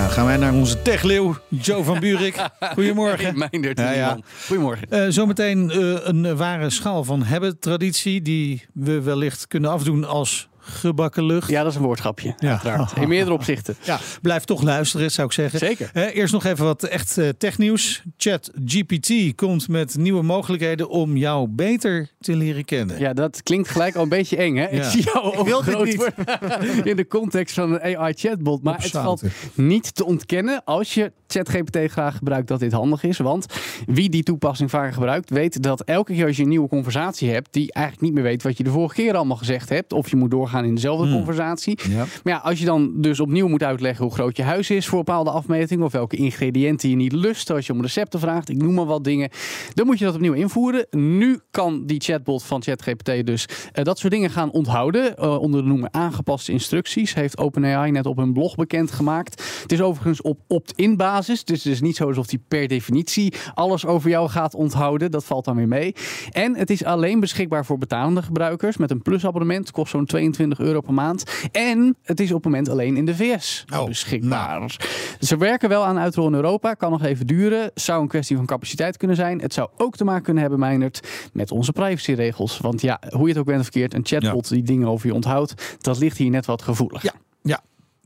Nou, 0.00 0.12
gaan 0.12 0.26
wij 0.26 0.36
naar 0.36 0.52
onze 0.52 0.82
techleeuw, 0.82 1.36
Joe 1.48 1.84
van 1.84 2.00
Buurik. 2.00 2.46
Goedemorgen. 2.74 3.38
Meindert, 3.38 3.78
Ja, 3.78 3.90
ja. 3.90 4.18
Goedemorgen. 4.46 4.90
Eh, 4.90 5.06
zometeen 5.08 5.70
eh, 5.70 5.78
een 6.02 6.36
ware 6.36 6.70
schaal 6.70 7.04
van 7.04 7.22
hebben-traditie 7.22 8.22
die 8.22 8.66
we 8.72 9.00
wellicht 9.02 9.46
kunnen 9.46 9.70
afdoen 9.70 10.04
als 10.04 10.48
gebakken 10.60 11.24
lucht. 11.24 11.50
Ja, 11.50 11.62
dat 11.62 11.70
is 11.70 11.76
een 11.76 11.84
woordschapje. 11.84 12.34
Ja. 12.38 12.50
Uiteraard. 12.50 12.96
In 12.96 13.08
meerdere 13.08 13.32
opzichten. 13.32 13.76
Ja, 13.82 13.98
blijf 14.22 14.44
toch 14.44 14.62
luisteren, 14.62 15.10
zou 15.10 15.26
ik 15.26 15.32
zeggen. 15.32 15.58
Zeker. 15.58 15.90
Eh, 15.92 16.16
eerst 16.16 16.32
nog 16.32 16.44
even 16.44 16.64
wat 16.64 16.82
echt 16.82 17.18
eh, 17.18 17.28
technieuws. 17.28 18.02
Chat 18.16 18.50
GPT 18.66 19.34
komt 19.34 19.68
met 19.68 19.96
nieuwe 19.96 20.22
mogelijkheden 20.22 20.88
om 20.88 21.16
jou 21.16 21.48
beter 21.48 22.08
te 22.20 22.36
leren 22.36 22.64
kennen. 22.64 22.98
Ja, 22.98 23.12
dat 23.12 23.42
klinkt 23.42 23.68
gelijk 23.68 23.94
al 23.94 24.02
een 24.02 24.08
beetje 24.08 24.36
eng, 24.36 24.56
hè? 24.56 24.68
Ja. 24.68 24.70
Ik 24.70 24.84
zie 24.84 25.02
jou 25.02 25.36
ook 25.36 25.62
groot 25.62 25.94
worden 25.94 26.84
in 26.90 26.96
de 26.96 27.06
context 27.06 27.54
van 27.54 27.72
een 27.72 27.96
AI-chatbot. 27.96 28.62
Maar 28.62 28.82
het 28.82 28.90
valt 28.90 29.22
niet 29.54 29.94
te 29.94 30.04
ontkennen 30.04 30.64
als 30.64 30.94
je 30.94 31.12
ChatGPT 31.26 31.78
graag 31.90 32.16
gebruikt 32.16 32.48
dat 32.48 32.60
dit 32.60 32.72
handig 32.72 33.02
is. 33.02 33.18
Want 33.18 33.46
wie 33.86 34.08
die 34.08 34.22
toepassing 34.22 34.70
vaker 34.70 34.92
gebruikt, 34.92 35.30
weet 35.30 35.62
dat 35.62 35.80
elke 35.80 36.12
keer 36.12 36.26
als 36.26 36.36
je 36.36 36.42
een 36.42 36.48
nieuwe 36.48 36.68
conversatie 36.68 37.30
hebt, 37.30 37.48
die 37.50 37.72
eigenlijk 37.72 38.06
niet 38.06 38.14
meer 38.14 38.22
weet 38.30 38.42
wat 38.42 38.56
je 38.56 38.64
de 38.64 38.70
vorige 38.70 38.94
keer 38.94 39.16
allemaal 39.16 39.36
gezegd 39.36 39.68
hebt, 39.68 39.92
of 39.92 40.10
je 40.10 40.16
moet 40.16 40.30
doorgaan 40.30 40.49
in 40.58 40.74
dezelfde 40.74 41.06
Hmm. 41.06 41.14
conversatie. 41.14 41.78
Ja. 41.88 42.04
Maar 42.24 42.32
ja, 42.32 42.38
als 42.38 42.58
je 42.58 42.64
dan 42.64 42.92
dus 43.00 43.20
opnieuw 43.20 43.48
moet 43.48 43.62
uitleggen 43.62 44.04
hoe 44.04 44.14
groot 44.14 44.36
je 44.36 44.42
huis 44.42 44.70
is 44.70 44.86
voor 44.86 44.98
bepaalde 44.98 45.30
afmetingen, 45.30 45.84
of 45.84 45.92
welke 45.92 46.16
ingrediënten 46.16 46.90
je 46.90 46.96
niet 46.96 47.12
lust, 47.12 47.50
als 47.50 47.66
je 47.66 47.72
om 47.72 47.82
recepten 47.82 48.20
vraagt, 48.20 48.48
ik 48.48 48.62
noem 48.62 48.74
maar 48.74 48.86
wat 48.86 49.04
dingen, 49.04 49.30
dan 49.74 49.86
moet 49.86 49.98
je 49.98 50.04
dat 50.04 50.14
opnieuw 50.14 50.32
invoeren. 50.32 50.86
Nu 50.90 51.40
kan 51.50 51.86
die 51.86 52.00
chatbot 52.00 52.42
van 52.42 52.62
ChatGPT 52.62 53.26
dus 53.26 53.46
eh, 53.72 53.84
dat 53.84 53.98
soort 53.98 54.12
dingen 54.12 54.30
gaan 54.30 54.50
onthouden 54.50 55.16
eh, 55.16 55.38
onder 55.40 55.62
de 55.62 55.68
noemer 55.68 55.88
aangepaste 55.90 56.52
instructies. 56.52 57.14
Heeft 57.14 57.38
OpenAI 57.38 57.90
net 57.90 58.06
op 58.06 58.16
hun 58.16 58.32
blog 58.32 58.54
bekendgemaakt. 58.54 59.42
Het 59.62 59.72
is 59.72 59.80
overigens 59.80 60.22
op 60.22 60.38
opt-in 60.48 60.96
basis, 60.96 61.44
dus 61.44 61.64
het 61.64 61.72
is 61.72 61.80
niet 61.80 61.96
zo 61.96 62.06
alsof 62.06 62.26
die 62.26 62.42
per 62.48 62.68
definitie 62.68 63.34
alles 63.54 63.86
over 63.86 64.10
jou 64.10 64.28
gaat 64.28 64.54
onthouden. 64.54 65.10
Dat 65.10 65.24
valt 65.24 65.44
dan 65.44 65.56
weer 65.56 65.68
mee. 65.68 65.94
En 66.30 66.56
het 66.56 66.70
is 66.70 66.84
alleen 66.84 67.20
beschikbaar 67.20 67.64
voor 67.64 67.78
betalende 67.78 68.22
gebruikers 68.22 68.76
met 68.76 68.90
een 68.90 69.02
plusabonnement. 69.02 69.70
Kost 69.70 69.90
zo'n 69.90 70.06
22 70.40 70.58
euro 70.58 70.80
per 70.80 70.94
maand. 70.94 71.24
En 71.52 71.96
het 72.02 72.20
is 72.20 72.28
op 72.28 72.34
het 72.34 72.44
moment 72.44 72.68
alleen 72.68 72.96
in 72.96 73.04
de 73.04 73.14
VS 73.14 73.64
Oh, 73.74 73.84
beschikbaar. 73.84 74.76
Ze 75.20 75.36
werken 75.36 75.68
wel 75.68 75.84
aan 75.84 75.98
uitrol 75.98 76.26
in 76.26 76.34
Europa. 76.34 76.74
Kan 76.74 76.90
nog 76.90 77.02
even 77.02 77.26
duren. 77.26 77.70
Zou 77.74 78.02
een 78.02 78.08
kwestie 78.08 78.36
van 78.36 78.46
capaciteit 78.46 78.96
kunnen 78.96 79.16
zijn. 79.16 79.40
Het 79.40 79.52
zou 79.52 79.68
ook 79.76 79.96
te 79.96 80.04
maken 80.04 80.22
kunnen 80.22 80.42
hebben, 80.42 80.60
Meinert, 80.60 81.08
met 81.32 81.50
onze 81.50 81.72
privacyregels. 81.72 82.58
Want 82.58 82.80
ja, 82.80 83.00
hoe 83.10 83.22
je 83.22 83.28
het 83.28 83.38
ook 83.38 83.46
bent 83.46 83.58
of 83.58 83.64
verkeerd, 83.64 83.94
een 83.94 84.06
chatbot 84.06 84.48
die 84.48 84.62
dingen 84.62 84.88
over 84.88 85.06
je 85.06 85.14
onthoudt, 85.14 85.76
dat 85.80 85.98
ligt 85.98 86.16
hier 86.16 86.30
net 86.30 86.46
wat 86.46 86.62
gevoelig. 86.62 87.02
Ja. 87.02 87.12
Ja, 87.42 87.60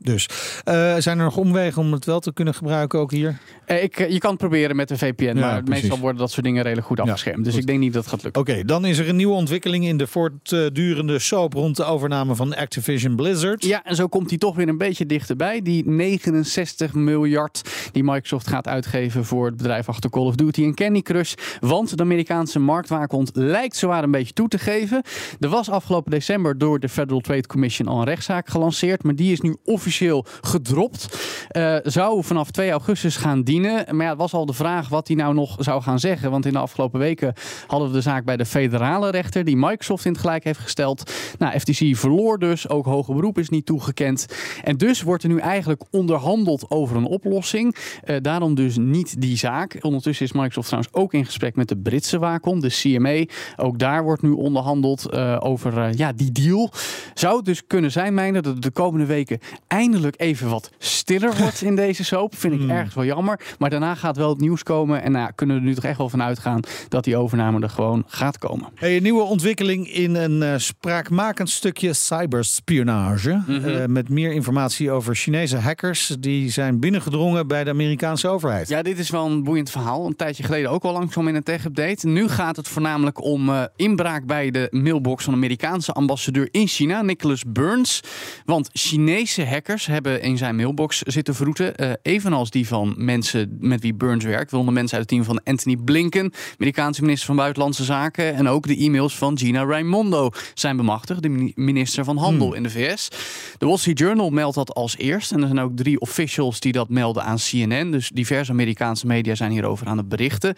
dus. 0.05 0.29
Eh, 0.63 0.95
zijn 0.97 1.17
er 1.17 1.23
nog 1.23 1.37
omwegen 1.37 1.81
om 1.81 1.91
het 1.91 2.05
wel 2.05 2.19
te 2.19 2.33
kunnen 2.33 2.53
gebruiken 2.53 2.99
ook 2.99 3.11
hier? 3.11 3.37
Eh, 3.65 3.83
ik, 3.83 3.99
eh, 3.99 4.09
je 4.09 4.17
kan 4.17 4.29
het 4.29 4.39
proberen 4.39 4.75
met 4.75 4.89
een 4.91 4.97
VPN, 4.97 5.39
maar 5.39 5.63
precies. 5.63 5.81
meestal 5.83 5.99
worden 5.99 6.19
dat 6.19 6.31
soort 6.31 6.45
dingen 6.45 6.63
redelijk 6.63 6.87
goed 6.87 6.97
Ja, 6.97 7.03
afgeschermd. 7.03 7.43
dus 7.43 7.53
goed. 7.53 7.61
ik 7.61 7.67
denk 7.67 7.79
niet 7.79 7.93
dat 7.93 8.01
het 8.03 8.11
gaat 8.13 8.23
lukken. 8.23 8.41
Oké, 8.41 8.63
dan 8.63 8.85
is 8.85 8.97
er 8.97 9.09
een 9.09 9.15
nieuwe 9.15 9.33
ontwikkeling 9.33 9.85
in 9.85 9.97
de 9.97 10.07
voortdurende 10.07 11.19
soap 11.19 11.53
rond 11.53 11.75
de 11.75 11.83
overname 11.83 12.35
van 12.35 12.55
Activision 12.55 13.15
Blizzard. 13.15 13.65
Ja, 13.65 13.83
en 13.83 13.95
zo 13.95 14.07
komt 14.07 14.29
hij 14.29 14.37
toch 14.39 14.55
weer 14.55 14.67
een 14.67 14.77
beetje 14.77 15.05
dichterbij. 15.05 15.61
Die 15.61 15.89
69 15.89 16.93
miljard 16.93 17.61
die 17.91 18.03
Microsoft 18.03 18.47
gaat 18.47 18.67
uitgeven 18.67 19.25
voor 19.25 19.45
het 19.45 19.57
bedrijf 19.57 19.89
achter 19.89 20.09
Call 20.09 20.25
of 20.25 20.35
Duty 20.35 20.63
en 20.63 20.73
Candy 20.75 21.01
Crush. 21.01 21.33
Want 21.59 21.97
de 21.97 22.03
Amerikaanse 22.03 22.59
marktwaakhond 22.59 23.29
lijkt 23.33 23.75
zowaar 23.75 24.03
een 24.03 24.11
beetje 24.11 24.33
toe 24.33 24.47
te 24.47 24.57
geven. 24.57 25.03
Er 25.39 25.49
was 25.49 25.69
afgelopen 25.69 26.11
december 26.11 26.57
door 26.57 26.79
de 26.79 26.89
Federal 26.89 27.19
Trade 27.19 27.47
Commission 27.47 27.87
al 27.87 27.99
een 27.99 28.05
rechtszaak 28.05 28.47
gelanceerd. 28.49 29.03
Maar 29.03 29.15
die 29.15 29.31
is 29.31 29.41
nu 29.41 29.55
officieel 29.63 29.93
gedropt. 30.41 31.17
Eh, 31.47 31.75
zou 31.83 32.23
vanaf 32.23 32.51
2 32.51 32.71
augustus 32.71 33.15
gaan 33.17 33.43
dienen. 33.43 33.95
Maar 33.95 34.05
ja, 34.05 34.11
het 34.11 34.19
was 34.19 34.33
al 34.33 34.45
de 34.45 34.53
vraag 34.53 34.89
wat 34.89 35.07
hij 35.07 35.17
nou 35.17 35.33
nog 35.33 35.55
zou 35.59 35.81
gaan 35.81 35.99
zeggen. 35.99 36.31
Want 36.31 36.45
in 36.45 36.53
de 36.53 36.59
afgelopen 36.59 36.99
weken 36.99 37.33
hadden 37.67 37.87
we 37.87 37.93
de 37.93 38.01
zaak 38.01 38.25
bij 38.25 38.37
de 38.37 38.45
federale 38.45 39.09
rechter. 39.09 39.43
Die 39.43 39.57
Microsoft 39.57 40.05
in 40.05 40.11
het 40.11 40.21
gelijk 40.21 40.43
heeft 40.43 40.59
gesteld. 40.59 41.11
Nou, 41.37 41.59
FTC 41.59 41.97
verloor 41.97 42.39
dus. 42.39 42.69
Ook 42.69 42.85
hoger 42.85 43.15
beroep 43.15 43.37
is 43.37 43.49
niet 43.49 43.65
toegekend. 43.65 44.25
En 44.63 44.77
dus 44.77 45.01
wordt 45.01 45.23
er 45.23 45.29
nu 45.29 45.37
eigenlijk 45.37 45.81
onderhandeld 45.91 46.69
over 46.69 46.95
een 46.95 47.05
oplossing. 47.05 47.75
Eh, 48.03 48.15
daarom 48.21 48.55
dus 48.55 48.77
niet 48.77 49.21
die 49.21 49.37
zaak. 49.37 49.77
Ondertussen 49.81 50.25
is 50.25 50.31
Microsoft 50.31 50.67
trouwens 50.67 50.93
ook 50.93 51.13
in 51.13 51.25
gesprek 51.25 51.55
met 51.55 51.67
de 51.67 51.77
Britse 51.77 52.19
waakhond, 52.19 52.61
de 52.61 52.69
CMA. 52.69 53.25
Ook 53.55 53.79
daar 53.79 54.03
wordt 54.03 54.21
nu 54.21 54.31
onderhandeld 54.31 55.09
eh, 55.09 55.37
over 55.39 55.97
ja, 55.97 56.11
die 56.13 56.31
deal. 56.31 56.71
Zou 57.13 57.35
het 57.35 57.45
dus 57.45 57.67
kunnen 57.67 57.91
zijn, 57.91 58.13
mijne, 58.13 58.41
dat 58.41 58.61
de 58.61 58.71
komende 58.71 59.05
weken 59.05 59.39
eindelijk 59.75 60.15
even 60.17 60.49
wat 60.49 60.71
stiller 60.77 61.35
wordt 61.41 61.61
in 61.61 61.75
deze 61.75 62.03
soap. 62.03 62.35
Vind 62.35 62.61
ik 62.61 62.69
ergens 62.69 62.95
wel 62.95 63.05
jammer. 63.05 63.39
Maar 63.59 63.69
daarna 63.69 63.95
gaat 63.95 64.17
wel 64.17 64.29
het 64.29 64.39
nieuws 64.39 64.63
komen. 64.63 65.01
En 65.01 65.11
nou, 65.11 65.25
ja, 65.25 65.31
kunnen 65.31 65.55
we 65.55 65.61
er 65.61 65.67
nu 65.67 65.75
toch 65.75 65.83
echt 65.83 65.97
wel 65.97 66.09
van 66.09 66.21
uitgaan 66.21 66.59
dat 66.89 67.03
die 67.03 67.17
overname 67.17 67.61
er 67.61 67.69
gewoon 67.69 68.03
gaat 68.07 68.37
komen. 68.37 68.69
Hey, 68.75 68.95
een 68.95 69.03
nieuwe 69.03 69.23
ontwikkeling 69.23 69.93
in 69.93 70.15
een 70.15 70.43
eh, 70.43 70.53
spraakmakend 70.57 71.49
stukje 71.49 71.93
cyberspionage. 71.93 73.41
Mhm. 73.47 73.65
Eh, 73.65 73.85
met 73.85 74.09
meer 74.09 74.31
informatie 74.31 74.91
over 74.91 75.15
Chinese 75.15 75.57
hackers 75.57 76.15
die 76.19 76.51
zijn 76.51 76.79
binnengedrongen 76.79 77.47
bij 77.47 77.63
de 77.63 77.69
Amerikaanse 77.69 78.27
overheid. 78.27 78.67
Ja, 78.67 78.81
dit 78.81 78.99
is 78.99 79.09
wel 79.09 79.25
een 79.25 79.43
boeiend 79.43 79.69
verhaal. 79.69 80.05
Een 80.05 80.15
tijdje 80.15 80.43
geleden 80.43 80.71
ook 80.71 80.83
al 80.83 80.93
langzaam 80.93 81.27
in 81.27 81.35
een 81.35 81.43
tech-update. 81.43 82.07
Nu 82.07 82.27
gaat 82.27 82.55
het 82.55 82.67
voornamelijk 82.67 83.23
om 83.23 83.49
eh, 83.49 83.63
inbraak 83.75 84.25
bij 84.25 84.51
de 84.51 84.67
mailbox 84.71 85.23
van 85.23 85.33
de 85.33 85.39
Amerikaanse 85.39 85.91
ambassadeur 85.91 86.47
in 86.51 86.67
China, 86.67 87.01
Nicholas 87.01 87.43
Burns. 87.47 88.01
Want 88.45 88.69
Chinese 88.73 89.45
hackers 89.45 89.63
hebben 89.73 90.21
in 90.21 90.37
zijn 90.37 90.55
mailbox 90.55 91.01
zitten 91.01 91.35
vroeten. 91.35 91.75
eh, 91.75 91.91
evenals 92.01 92.49
die 92.49 92.67
van 92.67 92.93
mensen 92.97 93.57
met 93.59 93.81
wie 93.81 93.93
Burns 93.93 94.23
werkt. 94.25 94.51
Waaronder 94.51 94.73
mensen 94.73 94.97
uit 94.97 95.09
het 95.09 95.19
team 95.19 95.35
van 95.35 95.43
Anthony 95.43 95.75
Blinken, 95.75 96.33
Amerikaanse 96.57 97.01
minister 97.01 97.25
van 97.27 97.35
Buitenlandse 97.35 97.83
Zaken. 97.83 98.33
En 98.35 98.47
ook 98.47 98.67
de 98.67 98.77
e-mails 98.77 99.17
van 99.17 99.37
Gina 99.37 99.63
Raimondo 99.63 100.29
zijn 100.53 100.77
bemachtigd, 100.77 101.21
de 101.21 101.29
mini- 101.29 101.51
minister 101.55 102.03
van 102.03 102.17
Handel 102.17 102.53
in 102.53 102.63
de 102.63 102.69
VS. 102.69 103.09
De 103.57 103.65
Wall 103.65 103.77
Street 103.77 103.99
Journal 103.99 104.29
meldt 104.29 104.55
dat 104.55 104.73
als 104.73 104.97
eerst. 104.97 105.31
En 105.31 105.41
er 105.41 105.47
zijn 105.47 105.59
ook 105.59 105.75
drie 105.77 105.99
officials 105.99 106.59
die 106.59 106.71
dat 106.71 106.89
melden 106.89 107.23
aan 107.23 107.37
CNN. 107.37 107.91
Dus 107.91 108.09
diverse 108.13 108.51
Amerikaanse 108.51 109.07
media 109.07 109.35
zijn 109.35 109.51
hierover 109.51 109.87
aan 109.87 109.97
het 109.97 110.09
berichten. 110.09 110.55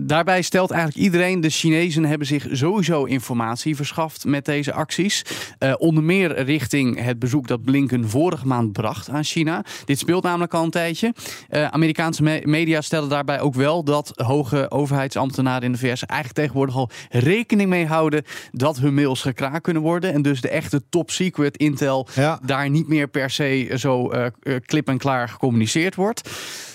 Daarbij 0.00 0.42
stelt 0.42 0.70
eigenlijk 0.70 1.04
iedereen, 1.04 1.40
de 1.40 1.50
Chinezen 1.50 2.04
hebben 2.04 2.26
zich 2.26 2.46
sowieso 2.50 3.04
informatie 3.04 3.76
verschaft 3.76 4.24
met 4.24 4.44
deze 4.44 4.72
acties. 4.72 5.22
Eh, 5.58 5.74
onder 5.78 6.02
meer 6.04 6.42
richting 6.42 7.04
het 7.04 7.18
bezoek 7.18 7.46
dat 7.46 7.62
Blinken 7.64 8.08
vorige 8.08 8.41
maand 8.44 8.72
bracht 8.72 9.08
aan 9.10 9.24
China. 9.24 9.64
Dit 9.84 9.98
speelt 9.98 10.22
namelijk 10.22 10.54
al 10.54 10.64
een 10.64 10.70
tijdje. 10.70 11.14
Eh, 11.48 11.66
Amerikaanse 11.66 12.22
me- 12.22 12.40
media 12.44 12.80
stellen 12.80 13.08
daarbij 13.08 13.40
ook 13.40 13.54
wel 13.54 13.84
dat 13.84 14.12
hoge 14.14 14.70
overheidsambtenaren 14.70 15.62
in 15.62 15.72
de 15.72 15.78
VS 15.78 15.86
eigenlijk 16.06 16.32
tegenwoordig 16.32 16.76
al 16.76 16.90
rekening 17.10 17.68
mee 17.70 17.86
houden 17.86 18.22
dat 18.50 18.78
hun 18.78 18.94
mails 18.94 19.20
gekraakt 19.22 19.62
kunnen 19.62 19.82
worden. 19.82 20.12
En 20.12 20.22
dus 20.22 20.40
de 20.40 20.48
echte 20.48 20.82
top 20.88 21.10
secret 21.10 21.56
intel 21.56 22.06
Ja. 22.14 22.38
daar 22.44 22.70
niet 22.70 22.88
meer 22.88 23.08
per 23.08 23.30
se 23.30 23.74
zo 23.76 24.10
eh, 24.10 24.26
klip 24.66 24.88
en 24.88 24.98
klaar 24.98 25.28
gecommuniceerd 25.28 25.94
wordt. 25.94 26.30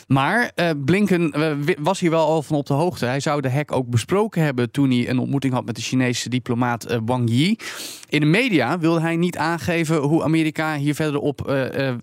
Maar 0.08 0.52
eh, 0.56 0.70
Blinken 0.86 1.32
eh, 1.32 1.76
was 1.80 2.00
hier 2.00 2.10
wel 2.10 2.26
al 2.26 2.42
van 2.42 2.56
op 2.58 2.66
de 2.66 2.74
hoogte. 2.74 3.06
Hij 3.06 3.20
zou 3.20 3.42
de 3.42 3.52
hack 3.52 3.72
ook 3.72 3.88
besproken 3.88 4.44
hebben 4.44 4.72
toen 4.72 4.90
hij 4.92 5.10
een 5.10 5.20
ontmoeting 5.20 5.54
had 5.54 5.66
met 5.66 5.76
de 5.76 5.82
Chinese 5.82 6.30
diplomaat 6.30 6.84
eh, 6.84 6.98
Wang 7.06 7.30
Yi. 7.30 7.58
In 8.10 8.20
de 8.20 8.26
media 8.26 8.80
wilde 8.80 9.02
hij 9.02 9.16
niet 9.16 9.38
aangeven 9.38 9.98
hoe 9.98 10.24
Amerika 10.24 10.76
hier 10.76 10.96
verder 10.96 11.20
op 11.20 11.56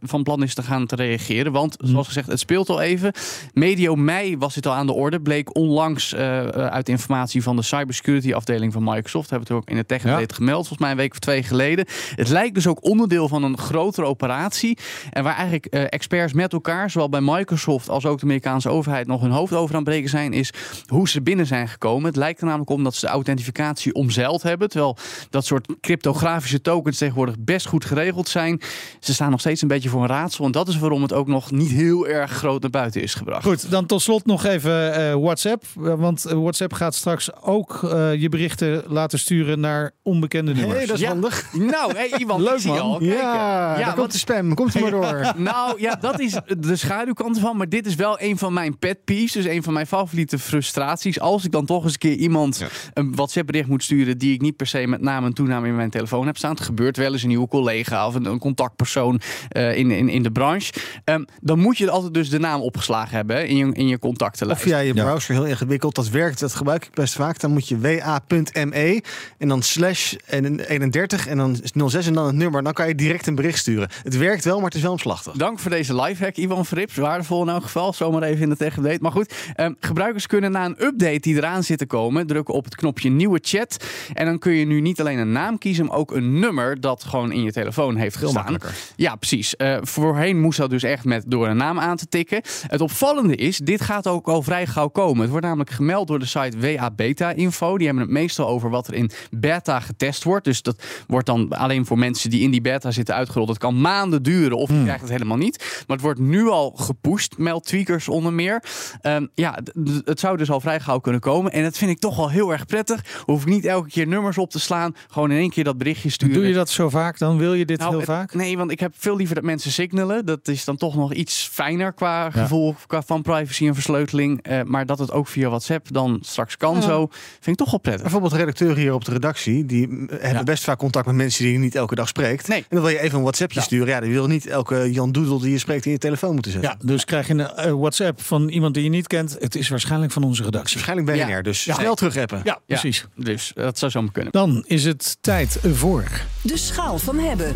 van 0.03 0.23
plan 0.23 0.43
is 0.43 0.55
te 0.55 0.63
gaan 0.63 0.87
te 0.87 0.97
reageren. 0.97 1.53
Want 1.53 1.77
zoals 1.79 2.07
gezegd, 2.07 2.29
het 2.29 2.39
speelt 2.39 2.69
al 2.69 2.81
even. 2.81 3.13
Medio 3.53 3.95
mei 3.95 4.39
was 4.39 4.55
dit 4.55 4.67
al 4.67 4.73
aan 4.73 4.87
de 4.87 4.93
orde. 4.93 5.21
Bleek 5.21 5.57
onlangs 5.57 6.15
uit 6.15 6.89
informatie 6.89 7.43
van 7.43 7.57
de 7.57 7.63
cybersecurity 7.63 8.33
afdeling 8.33 8.73
van 8.73 8.85
Microsoft. 8.85 9.31
Hebben 9.31 9.49
we 9.49 9.55
het 9.55 9.63
ook 9.63 9.71
in 9.71 9.77
de 9.77 9.87
tech 9.87 10.03
Ja. 10.03 10.23
gemeld, 10.33 10.57
volgens 10.57 10.79
mij 10.79 10.91
een 10.91 10.97
week 10.97 11.13
of 11.13 11.19
twee 11.19 11.43
geleden. 11.43 11.87
Het 12.15 12.29
lijkt 12.29 12.55
dus 12.55 12.67
ook 12.67 12.85
onderdeel 12.85 13.29
van 13.29 13.43
een 13.43 13.59
grotere 13.59 14.07
operatie. 14.07 14.79
En 15.11 15.25
waar 15.25 15.37
eigenlijk 15.37 15.67
experts 15.67 16.33
met 16.33 16.53
elkaar, 16.53 16.91
zowel 16.91 17.09
bij 17.09 17.21
Microsoft 17.21 17.89
als 17.95 18.07
ook 18.07 18.19
de 18.19 18.25
Amerikaanse 18.25 18.69
overheid 18.69 19.07
nog 19.07 19.21
hun 19.21 19.31
hoofd 19.31 19.53
over 19.53 19.77
aan 19.77 19.85
breken 19.85 20.11
zijn, 20.11 20.33
is 20.33 20.51
hoe 20.87 21.09
ze 21.09 21.23
binnen 21.23 21.47
zijn 21.47 21.69
gekomen. 21.69 22.07
Het 22.07 22.17
lijkt 22.17 22.41
er 22.41 22.47
namelijk 22.47 22.71
om 22.71 22.85
dat 22.85 22.95
ze 22.95 23.07
de 23.07 23.13
authentificatie 23.13 23.95
omzeild 23.95 24.43
hebben. 24.43 24.69
Terwijl 24.69 24.97
dat 25.31 25.45
soort 25.45 25.67
cryptografische 25.81 26.61
tokens 26.61 26.99
tegenwoordig 26.99 27.35
best 27.39 27.67
goed 27.67 27.85
geregeld 27.85 28.29
zijn. 28.29 28.61
Ze 29.01 29.15
staan 29.15 29.31
nog 29.31 29.41
steeds 29.41 29.63
een 29.63 29.69
beetje 29.69 29.89
voor 29.89 30.03
een 30.03 30.09
raadsel. 30.09 30.45
En 30.45 30.53
dat 30.53 30.69
is 30.69 30.79
waarom 30.79 31.03
het 31.03 31.13
ook 31.13 31.27
nog 31.27 31.51
niet 31.51 31.71
heel 31.71 32.07
erg 32.07 32.31
groot 32.31 32.61
naar 32.63 32.71
buiten 32.71 33.03
is 33.03 33.15
gebracht. 33.15 33.45
Goed, 33.45 33.71
dan 33.71 33.87
tot 33.87 34.03
slot 34.03 34.27
nog 34.27 34.45
even 34.45 35.01
uh, 35.01 35.15
WhatsApp. 35.23 35.65
Want 35.75 36.23
WhatsApp 36.23 36.73
gaat 36.73 36.95
straks 36.95 37.43
ook 37.43 37.81
uh, 37.85 38.15
je 38.15 38.29
berichten 38.29 38.83
laten 38.89 39.19
sturen 39.19 39.61
naar 39.61 39.91
onbekende 40.03 40.53
nummers. 40.55 40.77
Hey, 40.79 40.87
dat 40.87 40.95
is 40.97 41.01
Ja. 41.03 41.09
handig. 41.09 41.53
Nou, 41.53 41.95
hey, 41.97 42.13
Ivan, 42.19 42.43
Leuk, 42.43 42.65
man. 42.65 42.81
al. 42.81 42.99
Kijken. 42.99 43.17
Ja, 43.17 43.75
daar 43.75 43.85
want- 43.85 43.97
komt 43.99 44.13
de 44.13 44.19
spam. 44.19 44.55
Komt 44.55 44.75
er 44.75 44.81
maar 44.81 44.91
door. 44.91 45.33
Nou 45.45 45.81
ja, 45.81 45.95
dat 46.01 46.21
is 46.21 46.37
de 46.59 46.77
schaduwkant 46.77 47.37
ervan. 47.37 47.57
Maar 47.57 47.69
dit 47.69 47.84
is 47.87 47.95
wel 47.95 48.21
een 48.21 48.39
van 48.39 48.53
mijn 48.53 48.79
pet 48.79 49.05
peeves. 49.05 49.33
Dus 49.33 49.45
een 49.45 49.63
van 49.63 49.73
mijn 49.73 49.87
favoriete 49.87 50.39
frustraties. 50.39 51.21
Als 51.21 51.45
ik 51.45 51.51
dan 51.53 51.67
toch 51.67 51.83
eens 51.85 51.93
een 51.93 51.99
keer 51.99 52.17
iemand 52.17 52.65
een 52.95 53.15
WhatsApp 53.15 53.47
bericht 53.47 53.69
moet 53.69 53.83
sturen... 53.83 54.19
die 54.19 54.35
ik 54.35 54.41
niet 54.41 54.57
per 54.57 54.67
se 54.67 54.87
met 54.87 55.01
naam 55.01 55.25
en 55.25 55.33
toename 55.33 55.69
in 55.69 55.77
mijn 55.77 55.91
telefoon 55.91 56.27
heb 56.27 56.37
staan. 56.37 56.51
Het 56.51 56.61
gebeurt 56.61 56.97
wel 56.97 57.13
eens 57.13 57.23
een 57.23 57.29
nieuwe 57.29 57.49
collega 57.49 58.07
of 58.07 58.15
een, 58.15 58.25
een 58.25 58.39
contactpersoon 58.39 59.21
eh, 59.49 59.77
in, 59.77 59.91
in, 59.91 60.09
in 60.09 60.23
de 60.23 60.31
branche. 60.31 60.73
Ehm, 61.05 61.25
dan 61.41 61.59
moet 61.59 61.79
je 61.79 61.91
altijd 61.91 62.15
dus 62.15 62.29
de 62.31 62.39
naam 62.39 62.61
opgeslagen 62.61 63.17
hebben 63.17 63.37
hè, 63.37 63.43
in, 63.43 63.57
je, 63.57 63.73
in 63.73 63.89
je 63.89 63.99
contactenlijst. 63.99 64.63
Of 64.63 64.69
via 64.69 64.79
je 64.79 64.95
Ja. 64.95 65.05
browser 65.05 65.35
heel 65.35 65.45
ingewikkeld. 65.47 65.95
Dat 65.95 66.09
werkt, 66.09 66.41
dat 66.41 66.55
gebruik 66.55 66.85
ik 66.85 66.95
best 66.95 67.15
vaak. 67.15 67.41
Dan 67.41 67.53
moet 67.53 67.69
je 67.69 67.79
wa.me 67.79 69.03
en 69.39 69.49
dan 69.49 69.63
slash 69.63 70.15
en 70.27 70.61
31 70.61 71.27
en 71.27 71.37
dan 71.37 71.57
06 71.89 72.07
en 72.07 72.13
dan 72.13 72.27
het 72.27 72.35
nummer. 72.35 72.63
Dan 72.63 72.73
kan 72.73 72.89
je 72.89 72.95
direct 72.95 73.27
een 73.27 73.35
bericht 73.35 73.59
sturen. 73.59 73.89
Het 74.03 74.17
werkt 74.17 74.45
wel, 74.45 74.57
maar 74.57 74.65
het 74.65 74.75
is 74.75 74.83
wel 74.83 74.93
omslachtig. 74.93 75.33
Dank 75.33 75.59
voor 75.59 75.71
deze 75.71 75.95
lifehack, 76.03 76.37
Ivan 76.37 76.67
Verrips. 76.67 76.95
Waardevol 76.97 77.43
in 77.43 77.49
elk 77.49 77.69
geval. 77.75 77.93
Zomaar 77.93 78.23
even 78.23 78.43
in 78.43 78.49
de 78.49 78.57
tech 78.57 78.77
update. 78.77 78.99
Maar 79.01 79.13
goed, 79.13 79.35
ehm, 79.55 79.73
gebruikers 79.81 80.27
kunnen 80.27 80.53
na 80.53 80.65
een 80.65 80.85
update 80.85 81.21
die 81.21 81.37
eraan 81.37 81.63
zit 81.63 81.79
te 81.79 81.87
komen... 81.87 82.27
drukken 82.27 82.55
op 82.55 82.65
het 82.65 82.75
knopje 82.75 83.11
nieuwe 83.11 83.39
chat. 83.43 83.85
En 84.13 84.27
dan 84.27 84.39
kun 84.39 84.53
je 84.53 84.67
nu 84.67 84.81
niet 84.81 85.01
alleen 85.01 85.19
een 85.19 85.33
naam 85.33 85.59
kiezen... 85.59 85.87
maar 85.87 85.97
ook 85.97 86.15
een 86.15 86.39
nummer 86.39 86.81
dat 86.81 87.05
gewoon 87.05 87.33
in 87.33 87.43
je 87.43 87.53
telefoon 87.53 87.97
heeft 87.97 88.19
Veel 88.19 88.29
gestaan. 88.29 88.57
Ja, 88.97 89.17
precies. 89.17 89.57
Eh, 89.57 89.77
voorheen 89.81 90.41
moest 90.41 90.59
dat 90.59 90.71
dus 90.71 90.83
echt 90.83 91.05
met 91.05 91.25
door 91.27 91.49
een 91.49 91.57
naam 91.57 91.81
aan 91.81 91.97
te 91.97 92.07
tikken. 92.07 92.43
Het 92.67 92.81
opvallende 92.81 93.37
is, 93.37 93.59
dit 93.59 93.81
gaat 93.81 94.07
ook 94.07 94.29
al 94.29 94.43
vrij 94.43 94.67
gauw 94.67 94.89
komen. 94.89 95.21
Het 95.21 95.31
wordt 95.31 95.47
namelijk 95.47 95.71
gemeld 95.71 96.09
door 96.09 96.19
de 96.19 96.27
site 96.27 96.59
WA 96.59 96.91
Beta 96.91 97.31
Info. 97.31 97.77
Die 97.77 97.87
hebben 97.87 98.05
het 98.05 98.13
meestal 98.13 98.49
over 98.49 98.71
wat 98.71 98.87
er 98.87 98.95
in 98.95 99.11
beta 99.31 99.81
getest 99.81 100.25
wordt. 100.25 100.45
Dus 100.45 100.63
dat 100.63 100.83
wordt 101.07 101.27
dan 101.27 101.49
alleen 101.49 101.87
voor 101.87 101.99
mensen 101.99 102.31
die 102.31 102.41
in 102.41 102.51
die 102.51 102.61
beta 102.61 102.91
zitten 102.91 103.15
uitgerold. 103.15 103.49
Het 103.49 103.59
kan 103.59 103.81
maanden 103.81 104.23
duren 104.23 104.57
of 104.57 104.71
je 104.71 104.83
krijgt 104.83 105.01
het 105.01 105.11
helemaal 105.11 105.37
niet. 105.37 105.59
Maar 105.59 105.97
het 105.97 106.05
wordt 106.05 106.21
nu 106.21 106.49
al 106.49 106.71
gepusht, 106.77 107.39
meldt 107.39 107.64
tweakers 107.65 108.09
onder 108.09 108.33
meer. 108.33 108.63
Ehm, 109.01 109.27
ja, 109.35 109.59
het 110.05 110.21
zou 110.21 110.37
dus 110.37 110.51
al 110.51 110.61
vrij 110.61 110.81
gauw 110.81 110.99
kunnen 110.99 111.21
komen. 111.21 111.53
En 111.53 111.63
dat 111.63 111.77
vind 111.79 111.91
ik 111.91 111.99
toch 111.99 112.17
wel 112.17 112.31
heel 112.31 112.53
erg 112.53 112.67
prettig. 112.67 113.23
Hoef 113.25 113.43
ik 113.43 113.49
niet 113.49 113.65
elke 113.65 113.89
keer 113.89 114.07
nummers 114.07 114.39
op 114.39 114.51
te 114.51 114.61
slaan. 114.61 114.95
Gewoon 115.09 115.31
in 115.31 115.39
één 115.39 115.51
keer 115.51 115.65
dat 115.65 115.79
berichtje 115.79 116.11
sturen. 116.11 116.35
Doe 116.35 116.47
je 116.47 116.55
dat 116.55 116.69
zo 116.71 116.89
vaak 116.89 117.19
dan? 117.19 117.39
Wil 117.39 117.55
je 117.55 117.65
dit 117.65 117.79
Nou, 117.79 117.91
heel 117.91 117.99
het- 117.99 118.09
vaak? 118.09 118.35
Nee, 118.35 118.57
want 118.57 118.71
ik 118.71 118.81
heb 118.81 118.95
veel 118.99 119.17
liever 119.17 119.35
dat 119.35 119.45
mensen 119.45 119.73
signalen. 119.73 120.27
Dat 120.27 120.49
is 120.49 120.65
dan 120.65 120.77
toch 120.77 120.97
nog 120.97 121.13
iets 121.15 121.49
fijner 121.53 121.93
qua 121.93 122.31
gevoel 122.31 122.75
qua 122.87 123.03
van 123.03 123.23
privacy 123.23 123.67
en 123.67 123.75
versleuteling. 123.75 124.43
Eh, 124.43 124.63
maar 124.63 124.87
dat 124.87 124.99
het 124.99 125.13
ook 125.13 125.29
via 125.29 125.49
WhatsApp 125.49 125.87
dan 125.93 126.19
straks 126.21 126.57
kan 126.57 126.83
zo, 126.83 127.09
vind 127.11 127.47
ik 127.47 127.57
toch 127.57 127.71
wel 127.71 127.81
prettig. 127.81 128.03
Bijvoorbeeld 128.03 128.33
redacteur 128.33 128.77
hier 128.77 128.95
op 128.95 129.05
de 129.05 129.13
redactie. 129.13 129.67
Die 129.67 129.87
hebben 130.09 130.31
Ja. 130.33 130.43
best 130.43 130.65
vaak 130.65 130.79
contact 130.79 131.07
met 131.07 131.15
mensen 131.15 131.45
die 131.45 131.53
je 131.53 131.59
niet 131.59 131.75
elke 131.75 131.95
dag 131.95 132.09
spreekt. 132.09 132.49
Nee. 132.49 132.59
En 132.59 132.65
dan 132.69 132.81
wil 132.81 132.89
je 132.89 133.01
even 133.01 133.17
een 133.17 133.23
WhatsAppje 133.23 133.61
sturen. 133.61 133.89
Ja, 133.89 134.01
die 134.01 134.13
wil 134.13 134.27
niet 134.27 134.47
elke 134.47 134.93
Jan 134.93 135.13
Doedel 135.13 135.39
die 135.39 135.51
je 135.51 135.59
spreekt 135.59 135.85
in 135.87 135.91
je 135.93 135.99
telefoon 135.99 136.33
moeten 136.33 136.53
zetten. 136.53 136.71
Ja, 136.81 136.87
dus 136.87 137.05
krijg 137.05 137.27
je 137.27 137.33
een 137.35 137.54
eh, 137.57 137.73
WhatsApp 137.73 138.23
van 138.23 138.49
iemand 138.49 138.75
die 138.75 138.83
je 138.83 138.89
niet 138.91 139.07
kent. 139.07 139.37
Het 139.41 139.55
is 139.55 139.69
waarschijnlijk 139.69 140.13
van 140.13 140.23
onze 140.25 140.43
redactie. 140.43 140.75
Waarschijnlijk 140.77 141.09
BNR. 141.19 141.29
Ja. 141.37 141.43
Dus 141.43 141.65
Ja. 141.65 141.75
snel 141.75 141.95
terugappen. 141.95 142.41
Ja, 142.45 142.61
precies. 142.67 143.05
Dus 143.17 143.53
dat 143.55 143.79
zou 143.79 143.91
zo 143.91 144.09
kunnen. 144.13 144.33
Dan 144.33 144.65
is 144.67 144.85
het 144.85 145.17
tijd 145.21 145.59
voor. 145.73 146.05
De 146.43 146.57
schaal 146.57 146.99
van 146.99 147.19
hebben. 147.19 147.55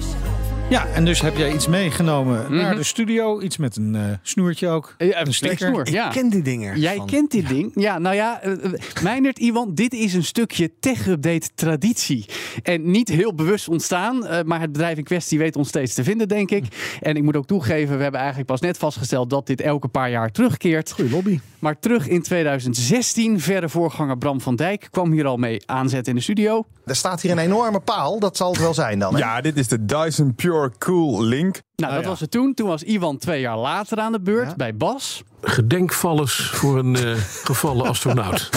Ja, 0.70 0.86
en 0.86 1.04
dus 1.04 1.20
heb 1.20 1.36
jij 1.36 1.52
iets 1.52 1.66
meegenomen 1.66 2.52
naar 2.56 2.66
Mhm. 2.68 2.76
de 2.76 2.82
studio. 2.82 3.40
Iets 3.40 3.56
met 3.56 3.76
een 3.76 3.94
eh, 3.94 4.02
snoertje 4.22 4.68
ook. 4.68 4.94
Eh, 4.98 5.08
een 5.20 5.34
stekker. 5.34 5.68
snoer, 5.68 5.90
ja. 5.90 6.06
Ik 6.06 6.12
ken 6.12 6.28
die 6.28 6.42
dingen. 6.42 6.80
Jij 6.80 6.96
van- 6.96 7.06
kent 7.06 7.30
dit 7.30 7.48
ding. 7.48 7.70
Ja, 7.74 7.98
nou 7.98 8.14
ja, 8.14 8.44
uh, 8.46 8.54
Meindert, 9.02 9.38
Iwan, 9.38 9.74
dit 9.74 9.92
is 9.92 10.14
een 10.14 10.24
stukje 10.24 10.70
tech-update 10.80 11.48
traditie. 11.54 12.26
En 12.62 12.90
niet 12.90 13.08
heel 13.08 13.34
bewust 13.34 13.68
ontstaan, 13.68 14.26
eh, 14.26 14.44
maar 14.44 14.60
het 14.60 14.72
bedrijf 14.72 14.98
in 14.98 15.04
kwestie 15.04 15.38
weet 15.38 15.56
ons 15.56 15.68
steeds 15.68 15.94
te 15.94 16.04
vinden, 16.04 16.28
denk 16.28 16.50
ik. 16.50 16.64
En 17.00 17.16
ik 17.16 17.22
moet 17.22 17.36
ook 17.36 17.46
toegeven, 17.46 17.96
we 17.96 18.02
hebben 18.02 18.20
eigenlijk 18.20 18.50
pas 18.50 18.60
net 18.60 18.78
vastgesteld 18.78 19.30
dat 19.30 19.46
dit 19.46 19.60
elke 19.60 19.88
paar 19.88 20.10
jaar 20.10 20.30
terugkeert. 20.30 20.92
Goeie 20.92 21.10
lobby. 21.10 21.40
Maar 21.58 21.78
terug 21.78 22.08
in 22.08 22.22
2016, 22.22 23.40
verre 23.40 23.68
voorganger 23.68 24.18
Bram 24.18 24.40
van 24.40 24.56
Dijk 24.56 24.88
kwam 24.90 25.12
hier 25.12 25.26
al 25.26 25.36
mee 25.36 25.62
aanzetten 25.66 26.12
in 26.12 26.18
de 26.18 26.22
studio. 26.24 26.66
Er 26.86 26.96
staat 26.96 27.20
hier 27.20 27.30
een 27.30 27.38
enorme 27.38 27.80
paal. 27.80 28.18
Dat 28.20 28.36
zal 28.36 28.50
het 28.50 28.60
wel 28.60 28.74
zijn 28.74 28.98
dan. 28.98 29.12
Hè? 29.14 29.18
Ja, 29.18 29.40
dit 29.40 29.56
is 29.56 29.68
de 29.68 29.84
Dyson 29.84 30.34
Pure 30.34 30.57
Cool 30.78 31.22
Link. 31.22 31.60
Nou, 31.76 31.94
dat 31.94 32.02
ja. 32.02 32.08
was 32.08 32.20
het 32.20 32.30
toen. 32.30 32.54
Toen 32.54 32.68
was 32.68 32.82
Iwan 32.82 33.18
twee 33.18 33.40
jaar 33.40 33.58
later 33.58 33.98
aan 33.98 34.12
de 34.12 34.20
beurt 34.20 34.48
Ja. 34.48 34.56
bij 34.56 34.76
Bas. 34.76 35.22
Gedenkvallers 35.42 36.50
voor 36.54 36.78
een 36.78 36.96
eh, 36.96 37.14
gevallen 37.44 37.86
astronaut. 37.88 38.48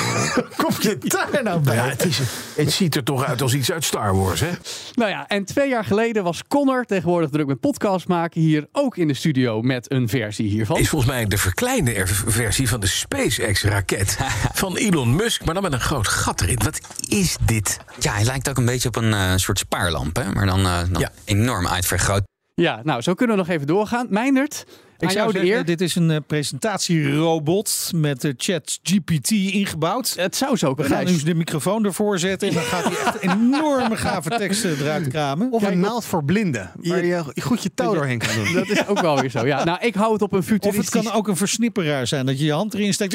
Kom 0.56 0.70
je 0.80 0.98
daar 1.00 1.42
nou 1.42 1.60
bij? 1.60 1.74
Ja, 1.76 1.84
het, 1.88 2.04
is, 2.04 2.18
het 2.56 2.72
ziet 2.72 2.96
er 2.96 3.02
toch 3.04 3.24
uit 3.24 3.42
als 3.42 3.54
iets 3.54 3.72
uit 3.72 3.84
Star 3.84 4.16
Wars, 4.16 4.40
hè? 4.40 4.50
Nou 4.94 5.10
ja, 5.10 5.26
en 5.28 5.44
twee 5.44 5.68
jaar 5.68 5.84
geleden 5.84 6.24
was 6.24 6.42
Connor, 6.48 6.84
tegenwoordig 6.84 7.30
druk 7.30 7.46
met 7.46 7.60
podcast 7.60 8.08
maken, 8.08 8.40
hier 8.40 8.66
ook 8.72 8.96
in 8.96 9.08
de 9.08 9.14
studio 9.14 9.62
met 9.62 9.92
een 9.92 10.08
versie 10.08 10.48
hiervan. 10.48 10.76
Is 10.78 10.88
volgens 10.88 11.10
mij 11.10 11.26
de 11.26 11.38
verkleinde 11.38 11.92
er- 11.94 12.22
versie 12.26 12.68
van 12.68 12.80
de 12.80 12.86
SpaceX-raket 12.86 14.18
van 14.52 14.76
Elon 14.76 15.16
Musk, 15.16 15.44
maar 15.44 15.54
dan 15.54 15.62
met 15.62 15.72
een 15.72 15.80
groot 15.80 16.08
gat 16.08 16.40
erin. 16.40 16.58
Wat 16.64 16.80
is 17.08 17.36
dit? 17.44 17.78
Ja, 17.98 18.12
hij 18.12 18.24
lijkt 18.24 18.48
ook 18.48 18.56
een 18.58 18.64
beetje 18.64 18.88
op 18.88 18.96
een 18.96 19.12
eh, 19.12 19.32
soort 19.36 19.58
spaarlamp, 19.58 20.16
hè? 20.16 20.32
maar 20.32 20.46
dan, 20.46 20.58
eh, 20.66 20.78
dan 20.90 21.00
Ja. 21.00 21.10
enorm 21.24 21.66
uitvergroot. 21.68 22.22
Ja, 22.54 22.80
nou, 22.84 23.00
zo 23.02 23.14
kunnen 23.14 23.36
we 23.36 23.42
nog 23.42 23.50
even 23.52 23.66
doorgaan. 23.66 24.06
Meindert, 24.10 24.64
Ik 25.04 25.10
zou 25.10 25.32
de 25.32 25.44
eer. 25.44 25.64
dit 25.64 25.80
is 25.80 25.94
een 25.94 26.10
eh, 26.10 26.16
presentatierobot 26.26 27.90
met 27.94 28.20
de 28.20 28.34
chat 28.36 28.78
GPT 28.82 29.30
ingebouwd. 29.30 30.14
Het 30.16 30.36
zou 30.36 30.56
zo 30.56 30.68
We 30.68 30.74
kunnen. 30.74 30.92
gaan 30.98 31.06
nu 31.06 31.22
de 31.22 31.34
microfoon 31.34 31.84
ervoor 31.84 32.18
zetten 32.18 32.48
en 32.48 32.54
dan 32.54 32.62
gaat 32.62 32.84
hij 32.84 32.96
echt 33.06 33.20
enorme 33.20 33.96
gave 33.96 34.30
teksten 34.30 34.76
eruit 34.80 35.08
kramen. 35.08 35.52
Of 35.52 35.62
een 35.62 35.80
naald 35.80 36.04
voor 36.04 36.24
blinden. 36.24 36.70
Waar 36.82 37.04
je 37.04 37.24
goed 37.40 37.62
je 37.62 37.70
touw 37.74 37.94
doorheen 37.94 38.18
kan 38.18 38.34
doen. 38.34 38.52
Dat 38.52 38.68
is 38.68 38.86
ook 38.86 39.00
wel 39.00 39.20
weer 39.20 39.30
zo. 39.30 39.46
Ja, 39.46 39.64
nou, 39.64 39.78
ik 39.80 39.94
hou 39.94 40.12
het 40.12 40.22
op 40.22 40.32
een 40.32 40.38
Of 40.38 40.48
het 40.48 40.62
futuristisch... 40.62 41.02
kan 41.02 41.12
ook 41.12 41.28
een 41.28 41.36
versnipperaar 41.36 42.06
zijn, 42.06 42.26
dat 42.26 42.38
je 42.38 42.44
je 42.44 42.52
hand 42.52 42.74
erin 42.74 42.92
steekt. 42.92 43.14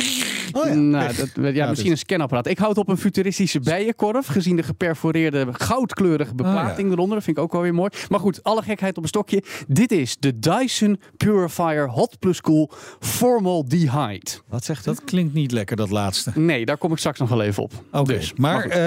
Oh 0.51 0.65
ja. 0.65 0.73
Nou, 0.73 1.15
dat, 1.15 1.29
ja, 1.35 1.47
Ja, 1.47 1.69
misschien 1.69 1.91
een 1.91 1.97
scanapparaat. 1.97 2.47
Ik 2.47 2.57
hou 2.57 2.69
het 2.69 2.77
op 2.77 2.87
een 2.89 2.97
futuristische 2.97 3.59
bijenkorf. 3.59 4.27
Gezien 4.27 4.55
de 4.55 4.63
geperforeerde 4.63 5.47
goudkleurige 5.51 6.35
beplating 6.35 6.91
eronder. 6.91 7.15
Dat 7.15 7.23
vind 7.23 7.37
ik 7.37 7.43
ook 7.43 7.51
wel 7.51 7.61
weer 7.61 7.73
mooi. 7.73 7.89
Maar 8.09 8.19
goed, 8.19 8.43
alle 8.43 8.61
gekheid 8.61 8.97
op 8.97 9.03
een 9.03 9.09
stokje. 9.09 9.43
Dit 9.67 9.91
is 9.91 10.17
de 10.19 10.39
Dyson 10.39 10.99
Purifier 11.17 11.78
Hot 11.87 12.19
Plus 12.19 12.41
Cool 12.41 12.71
Formaldehyde. 12.99 14.31
Wat 14.47 14.65
zegt 14.65 14.81
u? 14.87 14.89
Dat 14.89 15.03
klinkt 15.03 15.33
niet 15.33 15.51
lekker, 15.51 15.75
dat 15.75 15.89
laatste. 15.89 16.31
Nee, 16.35 16.65
daar 16.65 16.77
kom 16.77 16.91
ik 16.91 16.97
straks 16.97 17.19
nog 17.19 17.29
wel 17.29 17.41
even 17.41 17.63
op. 17.63 17.71
Oké, 17.91 18.13
Dus, 18.13 18.33
maar, 18.35 18.61
goed. 18.61 18.71
eh, 18.71 18.79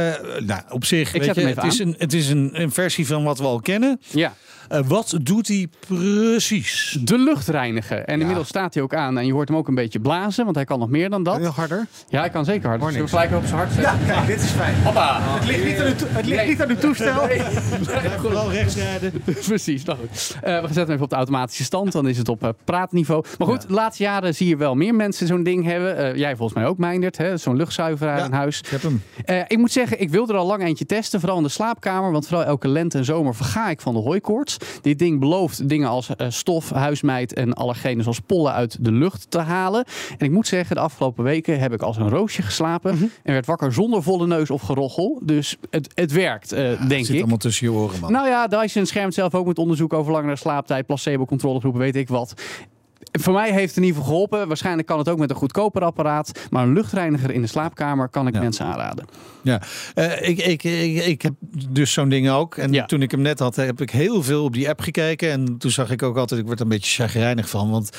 nou, 0.47 0.63
op 0.69 0.85
zich, 0.85 1.15
Ik 1.15 1.21
weet 1.21 1.25
zet 1.25 1.35
je, 1.35 1.41
hem 1.41 1.49
het 1.51 1.59
even 1.59 1.69
is, 1.69 1.79
een, 1.79 1.95
het 1.99 2.13
is 2.13 2.29
een, 2.29 2.61
een 2.63 2.73
versie 2.73 3.07
van 3.07 3.25
wat 3.25 3.39
we 3.39 3.45
al 3.45 3.61
kennen. 3.61 4.01
ja. 4.11 4.35
Eh, 4.69 4.81
wat 4.87 5.19
doet 5.23 5.49
hij 5.49 5.69
precies? 5.89 6.99
De 7.03 7.19
lucht 7.19 7.49
reinigen. 7.49 8.07
En 8.07 8.21
inmiddels 8.21 8.49
staat 8.49 8.75
hij 8.75 8.83
ook 8.83 8.95
aan. 8.95 9.19
En 9.19 9.27
je 9.27 9.33
hoort 9.33 9.49
hem 9.49 9.57
ook 9.57 9.69
een 9.69 9.75
beetje 9.75 10.01
blazen, 10.01 10.45
want 10.45 10.57
hij 10.57 10.65
kan 10.65 10.79
nog 10.79 10.89
meer 10.89 11.11
dan 11.11 11.23
dat. 11.23 11.37
Heel 11.37 11.51
harder. 11.51 11.87
Ja, 12.09 12.21
hij 12.21 12.31
kan 12.31 12.45
zeker 12.45 12.69
hard. 12.69 12.81
Hoor 12.81 12.93
Zullen 12.93 13.07
we 13.09 13.17
niks. 13.17 13.25
gelijk 13.29 13.43
op 13.43 13.49
zijn 13.49 13.61
hart 13.61 13.73
zetten? 13.73 14.07
Kijk, 14.15 14.27
dit 14.27 14.43
is 14.43 14.51
fijn. 14.51 14.75
Hoppa. 14.83 15.19
Het 15.23 15.47
ligt 15.47 15.65
niet 15.65 15.79
aan 15.81 15.87
het 16.17 16.27
ligt 16.27 16.47
niet 16.47 16.63
aan 16.63 16.69
uw 16.69 16.77
toestel. 16.77 17.29
Vooral 18.21 18.51
rechts 18.53 18.75
rijden. 18.77 19.13
Precies, 19.47 19.85
nou 19.85 19.99
goed. 19.99 20.37
Eh, 20.43 20.53
we 20.61 20.67
zetten 20.67 20.83
hem 20.83 20.91
even 20.91 21.03
op 21.05 21.11
de 21.11 21.17
automatische 21.17 21.65
stand, 21.65 21.93
dan 21.93 22.09
is 22.09 22.19
het 22.19 22.29
op 22.29 22.55
praatniveau. 22.73 23.25
Maar 23.39 23.49
goed, 23.49 23.69
de 23.69 23.75
laatste 23.75 24.03
jaren 24.03 24.35
zie 24.35 24.49
je 24.49 24.57
wel 24.57 24.75
meer 24.75 24.95
mensen 24.95 25.27
zo'n 25.27 25.43
ding 25.43 25.65
hebben. 25.65 25.97
Eh, 25.97 26.15
jij 26.17 26.37
volgens 26.37 26.59
mij 26.59 26.69
ook, 26.69 26.79
Meindert, 26.79 27.19
hè? 27.19 27.37
zo'n 27.37 27.57
luchtzuiveraar 27.57 28.25
in 28.25 28.33
huis. 28.33 28.59
Ik 28.59 28.67
heb 28.67 28.83
hem. 28.83 29.03
Eh, 29.25 29.39
ik 29.47 29.59
moet 29.59 29.73
zeggen, 29.73 30.01
ik 30.01 30.11
wil 30.11 30.29
er 30.29 30.37
al 30.37 30.47
lang 30.47 30.63
eentje 30.63 30.87
testen, 30.87 31.21
vooral 31.21 31.39
in 31.39 31.43
de 31.45 31.49
slaapkamer. 31.49 32.13
Want 32.13 32.27
vooral 32.27 32.45
elke 32.45 32.69
lente 32.69 32.99
en 32.99 33.05
zomer 33.05 33.35
verga 33.35 33.71
ik 33.71 33.81
van 33.81 33.95
de 33.95 34.01
hooikoorts. 34.01 34.57
Dit 34.83 34.99
ding 34.99 35.21
belooft 35.21 35.69
dingen 35.69 35.89
als 35.89 36.17
eh, 36.17 36.27
stof, 36.31 36.71
huismeid 36.71 37.33
en 37.35 37.53
allergenen 37.55 38.03
zoals 38.03 38.21
pollen 38.21 38.53
uit 38.53 38.77
de 38.81 38.93
lucht 38.93 39.31
te 39.31 39.39
halen. 39.39 39.85
En 40.19 40.27
ik 40.27 40.33
moet 40.33 40.47
zeggen, 40.47 40.77
de 40.77 40.83
afgelopen 40.83 41.25
weken 41.25 41.59
heb 41.59 41.73
ik 41.73 41.83
als 41.83 41.97
een 41.97 42.09
roosje 42.09 42.43
geslapen. 42.43 43.11
En 43.23 43.33
werd 43.33 43.47
wakker 43.47 43.73
zonder 43.73 44.03
volle 44.03 44.27
neus 44.27 44.51
of 44.51 44.63
gerochel. 44.63 45.21
Dus 45.25 45.57
het, 45.71 45.89
het 45.95 46.13
werkt, 46.13 46.53
eh, 46.53 46.89
denk 46.89 47.05
Zit 47.05 47.15
ik. 47.15 47.21
allemaal 47.21 47.39
tussen 47.39 47.67
je 47.67 47.73
oren, 47.73 48.01
man. 48.01 48.13
Nou 48.13 48.29
ja, 48.29 48.47
Dyson 48.47 48.87
schermt 48.87 49.15
zelf 49.15 49.35
ook 49.35 49.47
met 49.47 49.59
onderzoek 49.59 49.93
over 49.93 50.13
langere 50.13 50.37
slaaptijd, 50.37 50.87
placebo-controlegroepen, 50.87 51.81
weet 51.81 51.97
ik 51.97 52.09
wat. 52.09 52.35
Voor 53.21 53.33
mij 53.33 53.53
heeft 53.53 53.69
het 53.69 53.77
in 53.77 53.83
ieder 53.83 53.97
geval 53.99 54.13
geholpen. 54.13 54.49
Waarschijnlijk 54.49 54.87
kan 54.89 54.99
het 54.99 55.09
ook 55.09 55.19
met 55.19 55.31
een 55.31 55.37
goedkoper 55.37 55.83
apparaat. 55.83 56.33
Maar 56.51 56.63
een 56.63 56.73
luchtreiniger 56.73 57.31
in 57.31 57.41
de 57.41 57.47
slaapkamer 57.47 58.09
kan 58.09 58.27
ik 58.27 58.35
Ja. 58.35 58.41
mensen 58.41 58.67
aanraden. 58.67 59.05
Ja, 59.43 59.63
Eh, 59.95 60.29
ik, 60.29 60.39
ik, 60.39 60.63
ik, 60.65 61.05
ik 61.07 61.23
heb 61.23 61.33
dus 61.69 61.93
zo'n 61.93 62.09
ding 62.09 62.31
ook. 62.31 62.57
En 62.57 62.73
Ja. 62.73 62.85
toen 62.87 63.03
ik 63.03 63.11
hem 63.11 63.21
net 63.23 63.39
had, 63.39 63.57
heb 63.57 63.81
ik 63.81 63.91
heel 63.91 64.23
veel 64.23 64.45
op 64.45 64.53
die 64.53 64.69
app 64.69 64.81
gekeken. 64.81 65.31
En 65.31 65.59
toen 65.59 65.71
zag 65.71 65.91
ik 65.91 66.03
ook 66.03 66.17
altijd, 66.17 66.41
ik 66.41 66.47
word 66.47 66.59
er 66.59 66.65
een 66.65 66.71
beetje 66.71 67.03
chagrijnig 67.03 67.49
van. 67.49 67.71
Want 67.71 67.91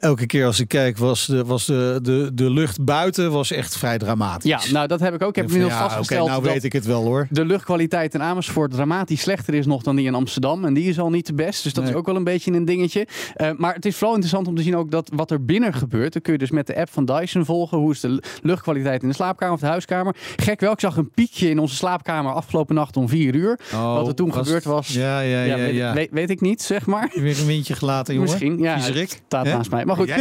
elke 0.00 0.26
keer 0.26 0.46
als 0.46 0.60
ik 0.60 0.68
kijk, 0.68 0.98
was 0.98 1.26
de, 1.26 1.44
was 1.44 1.66
de, 1.66 1.98
de, 2.02 2.30
de 2.34 2.50
lucht 2.50 2.84
buiten 2.84 3.30
was 3.30 3.50
echt 3.50 3.76
vrij 3.76 3.98
dramatisch. 3.98 4.50
Ja, 4.50 4.60
nou 4.72 4.86
dat 4.86 5.00
heb 5.00 5.14
ik 5.14 5.22
ook. 5.22 5.28
Ik 5.28 5.34
heb 5.36 5.44
inmiddels 5.44 5.72
ja, 5.72 5.80
vastgesteld 5.80 6.28
nou 6.28 6.42
dat 6.42 6.52
weet 6.52 6.64
ik 6.64 6.72
het 6.72 6.84
wel 6.86 7.02
hoor. 7.02 7.26
de 7.30 7.44
luchtkwaliteit 7.44 8.14
in 8.14 8.22
Amersfoort 8.22 8.70
dramatisch 8.70 9.20
slechter 9.20 9.54
is 9.54 9.66
nog 9.66 9.82
dan 9.82 9.96
die 9.96 10.06
in 10.06 10.14
Amsterdam. 10.14 10.64
En 10.64 10.74
die 10.74 10.88
is 10.88 10.98
al 10.98 11.10
niet 11.10 11.26
de 11.26 11.34
best. 11.34 11.62
Dus 11.62 11.72
dat 11.72 11.84
Nee. 11.84 11.92
is 11.92 11.98
ook 11.98 12.06
wel 12.06 12.16
een 12.16 12.24
beetje 12.24 12.52
een 12.52 12.64
dingetje. 12.64 13.06
Eh, 13.34 13.50
maar 13.56 13.74
het 13.74 13.86
is 13.86 13.92
vooral 13.94 14.10
interessant 14.14 14.48
om 14.48 14.54
te 14.56 14.62
zien 14.62 14.76
ook 14.76 14.90
dat 14.90 15.10
wat 15.14 15.30
er 15.30 15.44
binnen 15.44 15.74
gebeurt. 15.74 16.12
Dan 16.12 16.22
kun 16.22 16.32
je 16.32 16.38
dus 16.38 16.50
met 16.50 16.66
de 16.66 16.76
app 16.76 16.90
van 16.92 17.04
Dyson 17.04 17.44
volgen. 17.44 17.78
Hoe 17.78 17.92
is 17.92 18.00
de 18.00 18.22
luchtkwaliteit 18.42 19.02
in 19.02 19.08
de 19.08 19.14
slaapkamer 19.14 19.54
of 19.54 19.60
de 19.60 19.66
huiskamer. 19.66 20.16
Gek 20.36 20.60
wel, 20.60 20.72
ik 20.72 20.80
zag 20.80 20.96
een 20.96 21.10
piekje 21.10 21.48
in 21.50 21.58
onze 21.58 21.74
slaapkamer 21.74 22.32
afgelopen 22.32 22.74
nacht 22.74 22.96
om 22.96 23.08
vier 23.08 23.34
uur. 23.34 23.58
wat 23.72 24.06
er 24.06 24.14
toen 24.14 24.28
Oh, 24.28 24.34
was- 24.34 24.46
gebeurd 24.46 24.64
was, 24.64 24.88
Ja, 24.88 25.20
ja, 25.20 25.42
ja. 25.42 25.56
weet, 25.56 25.74
ja. 25.74 25.92
Weet, 25.94 26.10
weet 26.10 26.30
ik 26.30 26.40
niet, 26.40 26.62
zeg 26.62 26.86
maar. 26.86 27.10
Weer 27.14 27.38
een 27.40 27.46
windje 27.46 27.74
gelaten, 27.74 28.14
jongen. 28.14 28.28
Misschien, 28.30 28.58
ja. 28.58 28.78
Het 28.78 29.20
staat 29.26 29.44
naast 29.44 29.70
mij. 29.70 29.84
Maar 29.90 29.98
goed, 29.98 30.08
Jij, 30.08 30.18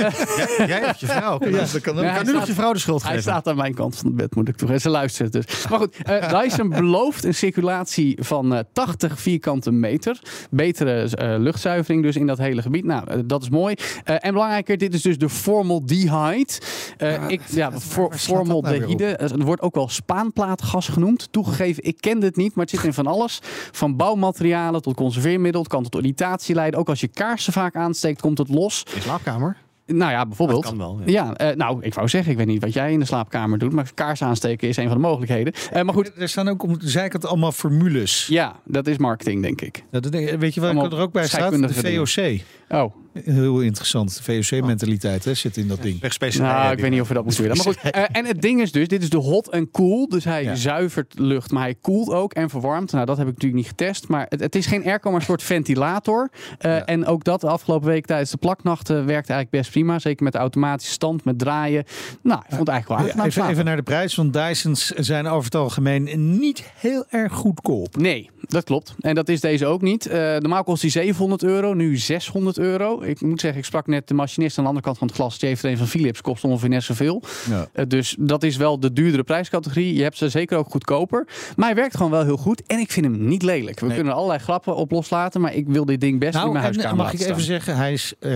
jij, 0.58 0.68
jij 0.68 0.80
hebt 0.86 1.00
je 1.00 1.06
vrouw. 1.06 1.38
Ja, 1.50 1.66
dat 1.72 1.82
kan. 1.82 1.96
Ja, 1.96 2.02
hij 2.02 2.24
nu 2.24 2.32
nog 2.34 2.46
je 2.48 2.54
vrouw 2.54 2.74
de 2.74 2.80
schuld 2.80 3.02
Hij 3.02 3.10
geven. 3.12 3.24
staat 3.32 3.48
aan 3.48 3.56
mijn 3.56 3.74
kant 3.74 3.96
van 3.98 4.06
het 4.06 4.16
bed, 4.16 4.36
moet 4.36 4.48
ik 4.48 4.56
toegeven. 4.56 4.82
Ze 4.82 4.90
luistert 4.90 5.32
dus. 5.32 5.68
Maar 5.70 5.80
goed, 5.80 5.96
eh, 6.04 6.42
Dyson 6.42 6.70
belooft 6.70 7.24
een 7.24 7.34
circulatie 7.34 8.18
van 8.22 8.54
eh, 8.54 8.60
80 8.74 9.20
vierkante 9.20 9.72
meter. 9.72 10.20
Betere 10.50 11.02
eh, 11.16 11.36
luchtzuivering 11.38 12.04
dus 12.04 12.16
in 12.16 12.28
dat 12.28 12.38
hele 12.38 12.62
gebied. 12.62 12.84
Nou, 12.86 13.08
eh, 13.10 13.20
dat 13.26 13.42
is 13.42 13.50
mooi. 13.50 13.76
Eh, 14.04 14.16
en 14.20 14.34
belangrijker, 14.34 14.78
dit 14.78 14.94
is 14.94 15.02
dus 15.02 15.18
de 15.18 15.30
formaldehyde. 15.30 16.54
Eh 16.98 17.28
ik, 17.28 17.42
ja, 17.50 17.72
for, 17.72 18.08
nou 18.10 18.20
formaldehyde. 18.20 19.06
Eh, 19.16 19.30
Het 19.30 19.44
wordt 19.44 19.62
ook 19.62 19.76
wel 19.76 19.90
spaanplaatgas 19.90 20.88
genoemd. 20.88 21.28
Toegegeven, 21.32 21.84
ik 21.84 21.98
kende 22.00 22.26
het 22.26 22.36
niet, 22.36 22.56
maar 22.56 22.66
het 22.66 22.74
zit 22.76 22.84
in 22.84 22.94
van 22.94 23.08
alles. 23.08 23.40
Van 23.72 23.96
bouwmaterialen 23.96 24.82
tot 24.82 24.96
conserveermiddel. 24.96 25.62
Het 25.62 25.70
kan 25.70 25.84
tot 25.84 25.96
irritatie 26.02 26.56
leiden. 26.56 26.80
Ook 26.80 26.90
als 26.90 27.00
je 27.00 27.08
kaarsen 27.08 27.54
vaak 27.54 27.76
aansteekt, 27.76 28.22
komt 28.22 28.38
het 28.38 28.50
los. 28.50 28.84
In 28.96 29.02
slaapkamer? 29.02 29.58
Nou 29.94 30.12
ja, 30.12 30.26
bijvoorbeeld. 30.26 30.62
Dat 30.64 30.70
kan 30.72 30.80
wel, 30.80 31.00
ja. 31.06 31.12
Ja, 31.12 31.36
eh, 31.36 31.56
nou, 31.56 31.78
ik 31.82 31.94
wou 31.94 32.08
zeggen, 32.08 32.32
ik 32.32 32.38
weet 32.38 32.48
niet 32.48 32.62
wat 32.62 32.74
jij 32.74 32.92
in 32.92 33.00
de 33.00 33.06
slaapkamer 33.06 33.58
doet, 33.60 33.74
maar 33.74 33.92
kaars 33.94 34.22
aansteken 34.24 34.68
is 34.68 34.78
een 34.78 34.88
van 34.88 34.94
de 34.96 35.02
mogelijkheden. 35.02 35.54
Eh, 35.72 35.82
maar 35.84 35.94
goed, 35.94 36.12
Er 36.18 36.30
staan 36.30 36.48
ook 36.50 36.64
om 36.64 36.80
de 36.80 36.90
zijkant 36.90 37.26
allemaal 37.26 37.52
formules. 37.52 38.28
ja, 38.28 38.56
dat 38.66 38.88
is 38.88 38.98
marketing, 38.98 39.42
denk 39.42 39.62
ik. 39.62 39.84
Ja, 39.92 40.00
dat 40.00 40.12
denk 40.12 40.30
ik- 40.30 40.40
weet 40.40 40.54
je 40.54 40.60
wat 40.62 40.70
Allemaal 40.70 40.92
er 40.92 41.00
ook 41.04 41.12
bij 41.12 41.28
staat? 41.28 41.52
De. 41.52 41.74
VOC. 42.06 42.40
Oh, 42.70 42.94
Heel 43.26 43.60
interessant. 43.62 44.26
De 44.26 44.44
VOC-mentaliteit 44.44 45.26
hè, 45.26 45.34
zit 45.34 45.58
in 45.58 45.68
dat 45.68 45.82
ding. 45.82 46.02
Nou, 46.38 46.72
ik 46.72 46.80
weet 46.80 46.92
niet 46.92 47.02
of 47.02 47.08
we 47.08 47.14
dat 47.14 47.24
moeten 47.24 47.42
willen. 47.42 47.58
Maar 47.58 47.66
goed, 47.66 47.78
eh, 47.92 48.04
en 48.12 48.26
het 48.26 48.42
ding 48.42 48.62
is 48.62 48.72
dus, 48.72 48.88
dit 48.88 49.02
is 49.02 49.10
de 49.10 49.18
hot 49.18 49.50
en 49.50 49.72
cool. 49.72 50.10
Dus 50.10 50.24
hij 50.24 50.44
Ja. 50.44 50.56
zuivert 50.56 51.14
lucht, 51.20 51.52
maar 51.52 51.62
hij 51.64 51.76
koelt 51.82 52.10
ook 52.10 52.34
en 52.34 52.50
verwarmt. 52.50 52.92
Nou, 52.92 53.06
dat 53.06 53.18
heb 53.18 53.28
ik 53.28 53.34
natuurlijk 53.34 53.62
niet 53.62 53.70
getest. 53.70 54.08
Maar 54.08 54.26
het, 54.30 54.40
het 54.40 54.56
is 54.56 54.66
geen 54.66 54.86
airco, 54.86 55.10
maar 55.12 55.20
een 55.20 55.26
soort 55.26 55.44
ventilator. 55.44 56.30
Eh, 56.58 56.90
En 56.90 57.06
ook 57.06 57.24
dat 57.24 57.42
de 57.42 57.48
afgelopen 57.48 57.88
week 57.88 58.06
tijdens 58.06 58.32
de 58.32 58.38
plaknachten 58.38 58.96
werkte 58.96 59.34
eigenlijk 59.34 59.50
best 59.50 59.72
prima. 59.72 60.00
Zeker 60.00 60.24
met 60.24 60.34
de 60.34 60.40
automatische 60.40 60.94
stand, 60.94 61.24
met 61.26 61.40
draaien. 61.40 61.84
Nou, 62.24 62.40
ik 62.40 62.46
vond 62.48 62.60
het 62.60 62.70
eigenlijk 62.70 62.88
wel 62.88 62.98
aangenaam 62.98 63.20
Even, 63.20 63.32
slapen. 63.32 63.52
even 63.54 63.66
naar 63.66 63.76
de 63.76 63.82
prijs. 63.84 64.16
Want 64.16 64.34
Dysons 64.34 64.86
zijn 64.88 65.28
over 65.28 65.44
het 65.46 65.56
algemeen 65.56 66.38
niet 66.40 66.64
heel 66.76 67.06
erg 67.10 67.34
goedkoop. 67.34 67.98
Nee, 67.98 68.30
dat 68.42 68.64
klopt. 68.64 68.96
En 69.00 69.16
dat 69.16 69.30
is 69.30 69.40
deze 69.42 69.66
ook 69.66 69.82
niet. 69.82 70.06
Eh, 70.06 70.20
normaal 70.20 70.64
kost 70.64 70.82
die 70.82 70.92
700 70.92 71.44
euro, 71.44 71.74
nu 71.74 71.98
600 71.98 72.58
euro. 72.58 73.02
Ik 73.10 73.22
moet 73.22 73.40
zeggen, 73.42 73.60
ik 73.60 73.66
sprak 73.66 73.88
net 73.88 74.08
de 74.08 74.14
machinist 74.14 74.58
aan 74.58 74.64
de 74.64 74.70
andere 74.70 74.86
kant 74.88 74.98
van 74.98 75.08
het 75.08 75.16
glas. 75.16 75.40
Die 75.40 75.50
heeft 75.50 75.64
er 75.64 75.70
een 75.70 75.78
van 75.78 75.88
Philips, 75.88 76.22
kost 76.22 76.44
ongeveer 76.44 76.70
net 76.70 76.84
zoveel. 76.84 77.24
Ja. 77.50 77.68
Eh, 77.74 77.86
dus 77.88 78.16
dat 78.20 78.44
is 78.44 78.58
wel 78.58 78.80
de 78.80 78.94
duurdere 78.94 79.24
prijscategorie. 79.24 79.94
Je 79.94 80.04
hebt 80.04 80.18
ze 80.18 80.30
zeker 80.30 80.58
ook 80.58 80.70
goedkoper. 80.70 81.28
Maar 81.56 81.66
hij 81.66 81.76
werkt 81.76 81.96
gewoon 81.98 82.12
wel 82.12 82.24
heel 82.24 82.38
goed. 82.38 82.64
En 82.68 82.80
ik 82.80 82.92
vind 82.92 83.06
hem 83.06 83.28
niet 83.28 83.44
lelijk. 83.44 83.80
We 83.80 83.88
kunnen 83.88 84.06
er 84.06 84.12
allerlei 84.12 84.40
grappen 84.40 84.76
op 84.76 84.92
loslaten. 84.92 85.42
Maar 85.42 85.54
ik 85.54 85.68
wil 85.68 85.86
dit 85.86 86.02
ding 86.02 86.20
best 86.20 86.34
in 86.34 86.40
Nou, 86.40 86.52
mijn 86.52 86.64
en, 86.66 86.72
huiskamer 86.72 87.04
mag 87.04 87.14
ik 87.14 87.20
even 87.20 87.34
staan. 87.34 87.42
zeggen, 87.46 87.76
hij 87.76 87.94
is 87.94 88.14
eh, 88.20 88.32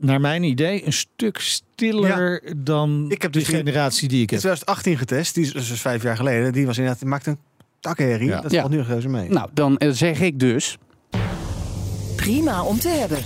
naar 0.00 0.20
mijn 0.20 0.42
idee 0.42 0.86
een 0.86 0.92
stuk 0.92 1.38
stiller 1.38 2.42
dan 2.56 3.04
Ik 3.08 3.22
heb 3.22 3.32
de 3.32 3.38
dus 3.38 3.48
in- 3.48 3.56
generatie 3.56 4.08
die 4.08 4.22
ik 4.22 4.30
In 4.30 4.36
heb. 4.36 4.44
2018 4.44 4.98
getest, 4.98 5.34
die 5.34 5.44
is 5.44 5.52
dus 5.68 5.80
vijf 5.80 6.02
jaar 6.02 6.16
geleden. 6.16 6.52
Die 6.52 6.66
was 6.66 6.76
inderdaad, 6.76 7.00
die 7.00 7.08
maakte 7.10 7.30
een 7.30 7.38
takkenherrie. 7.80 8.28
Ja. 8.28 8.40
Dat 8.40 8.50
Ja. 8.50 8.60
valt 8.60 8.72
nu 8.72 8.80
reuze 8.80 9.08
mee. 9.08 9.28
Nou, 9.30 9.48
dan 9.54 9.76
eh, 9.78 9.90
zeg 9.90 10.20
ik 10.20 10.38
dus... 10.38 10.78
Prima 12.16 12.62
om 12.62 12.78
te 12.78 12.88
hebben. 12.88 13.18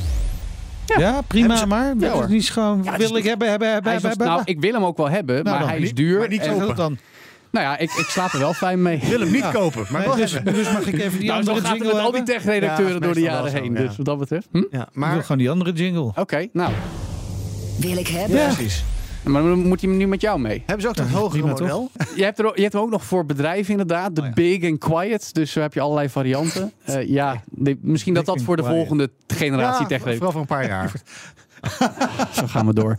Ja, 0.86 1.20
prima, 1.26 1.56
ze- 1.56 1.66
maar 1.66 1.94
Ja, 1.98 2.12
is 2.22 2.26
niet 2.28 2.50
gewoon 2.50 2.80
Ja, 2.84 2.96
wil 2.96 3.10
is- 3.12 3.18
ik 3.18 3.24
hebben, 3.24 3.48
hebben, 3.50 3.72
hebben, 3.72 3.92
hebben, 3.92 4.26
nou, 4.26 4.40
ik 4.44 4.60
wil 4.60 4.72
hem 4.72 4.84
ook 4.84 4.96
wel 4.96 5.10
hebben, 5.10 5.34
Nou, 5.34 5.48
maar 5.48 5.58
dan 5.58 5.68
hij 5.68 5.78
is 5.78 5.94
duur. 5.94 6.18
maar 6.18 6.28
niet 6.28 6.46
kopen. 6.46 6.66
Goed 6.66 6.76
dan. 6.76 6.98
nou 7.50 7.66
ja, 7.66 7.78
ik, 7.78 7.90
ik 7.92 8.04
slaap 8.08 8.32
er 8.32 8.38
wel 8.38 8.52
fijn 8.54 8.82
mee. 8.82 9.00
wil 9.08 9.20
hem 9.20 9.30
niet 9.30 9.50
kopen, 9.50 9.84
maar 9.90 10.00
Nee, 10.00 10.08
wel 10.08 10.16
dus, 10.16 10.32
dus 10.44 10.72
mag 10.72 10.86
ik 10.86 10.98
even 10.98 11.18
die 11.18 11.28
Nou, 11.28 11.42
zo 11.42 11.48
andere 11.50 11.66
gaat 11.66 11.76
het 11.76 11.82
jingle 11.82 11.94
met 11.94 12.04
al 12.04 12.12
die 12.12 12.22
tech-redacteuren 12.22 12.94
Ja, 12.94 13.00
door 13.00 13.14
de 13.14 13.20
jaren 13.20 13.50
zo, 13.50 13.56
heen. 13.56 13.72
ja. 13.72 13.80
Dus 13.80 13.96
wat 13.96 14.06
dat 14.06 14.18
betreft. 14.18 14.48
Hm? 14.52 14.56
Ja, 14.56 14.62
Ik 14.62 14.70
wil 14.70 14.86
maar 14.92 15.20
gewoon 15.22 15.38
die 15.38 15.50
andere 15.50 15.72
jingle. 15.72 16.12
Oké, 16.14 16.46
nou. 16.52 16.72
Wil 17.78 17.96
ik 17.96 18.08
hebben. 18.08 18.36
ja, 18.38 18.44
precies. 18.54 18.84
Maar 19.26 19.42
dan 19.42 19.58
moet 19.58 19.80
hij 19.80 19.90
nu 19.90 20.06
met 20.06 20.20
jou 20.20 20.40
mee. 20.40 20.58
Hebben 20.66 20.80
ze 20.80 20.88
ook 20.88 20.96
dat 20.96 21.08
hogere 21.08 21.46
model? 21.46 21.90
Je 22.16 22.22
hebt, 22.24 22.38
er, 22.38 22.46
ook- 22.46 22.56
je 22.56 22.62
hebt 22.62 22.72
hem 22.72 22.82
ook 22.82 22.90
nog 22.90 23.04
voor 23.04 23.26
bedrijven 23.26 23.70
inderdaad. 23.70 24.14
De 24.14 24.20
Oh 24.20 24.26
ja. 24.26 24.32
Big 24.32 24.64
and 24.70 24.78
Quiet. 24.78 25.34
Dus 25.34 25.52
zo 25.52 25.60
heb 25.60 25.74
je 25.74 25.80
allerlei 25.80 26.08
varianten. 26.08 26.72
Eh, 26.84 27.08
ja, 27.08 27.42
de- 27.50 27.78
misschien 27.80 28.14
dat 28.14 28.24
Big 28.24 28.34
dat 28.34 28.42
voor 28.44 28.56
de 28.56 28.62
Quiet. 28.62 28.74
volgende 28.76 29.10
generatie 29.26 29.80
Ja, 29.82 29.86
tech 29.98 30.00
vooral 30.02 30.32
voor 30.32 30.40
een 30.40 30.46
paar 30.46 30.66
jaar. 30.66 30.92
Zo 32.38 32.46
gaan 32.46 32.66
we 32.66 32.74
door. 32.74 32.94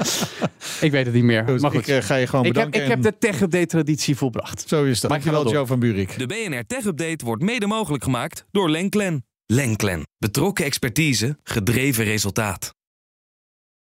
ik 0.81 0.91
weet 0.91 1.05
het 1.05 1.13
niet 1.13 1.23
meer. 1.23 1.43
Goed, 1.47 1.61
maar 1.61 1.71
goed. 1.71 1.79
ik 1.79 1.87
eh, 1.87 2.03
ga 2.03 2.15
je 2.15 2.27
gewoon 2.27 2.45
Ik 2.45 2.55
heb, 2.55 2.65
bedanken. 2.65 2.81
ik 2.83 2.87
heb 2.87 3.01
de 3.01 3.27
tech-update-traditie 3.27 4.15
volbracht. 4.17 4.63
Zo 4.67 4.83
is 4.83 4.99
dat. 4.99 5.09
Dankjewel, 5.11 5.35
wel 5.39 5.43
door. 5.47 5.53
Joe 5.53 5.65
van 5.67 5.79
Buurik. 5.79 6.17
De 6.19 6.25
BNR 6.25 6.65
Tech 6.67 6.85
Update 6.85 7.25
wordt 7.25 7.41
mede 7.43 7.67
mogelijk 7.67 8.03
gemaakt 8.03 8.45
door 8.51 8.69
Lenklen. 8.69 9.25
Lenklen. 9.45 10.07
Betrokken 10.17 10.65
expertise, 10.65 11.37
gedreven 11.43 12.03
resultaat. 12.03 12.75